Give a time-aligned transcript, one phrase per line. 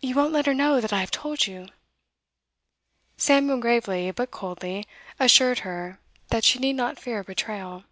[0.00, 1.68] 'You won't let her know that I have told you?'
[3.16, 4.88] Samuel gravely, but coldly,
[5.20, 7.84] assured her that she need not fear betra